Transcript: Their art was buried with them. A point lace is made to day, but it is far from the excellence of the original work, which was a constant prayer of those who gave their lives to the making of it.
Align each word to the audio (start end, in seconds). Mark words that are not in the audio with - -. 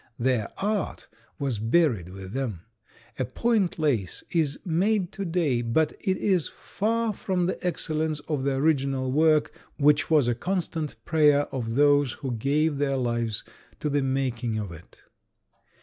Their 0.17 0.49
art 0.57 1.07
was 1.37 1.59
buried 1.59 2.09
with 2.09 2.31
them. 2.33 2.61
A 3.19 3.25
point 3.25 3.77
lace 3.77 4.23
is 4.31 4.59
made 4.65 5.11
to 5.11 5.23
day, 5.23 5.61
but 5.61 5.91
it 5.99 6.17
is 6.17 6.47
far 6.47 7.13
from 7.13 7.45
the 7.45 7.63
excellence 7.63 8.19
of 8.21 8.41
the 8.43 8.55
original 8.55 9.11
work, 9.11 9.53
which 9.77 10.09
was 10.09 10.27
a 10.27 10.33
constant 10.33 10.95
prayer 11.05 11.41
of 11.53 11.75
those 11.75 12.13
who 12.13 12.31
gave 12.31 12.79
their 12.79 12.97
lives 12.97 13.43
to 13.79 13.91
the 13.91 14.01
making 14.01 14.57
of 14.57 14.71
it. 14.71 15.03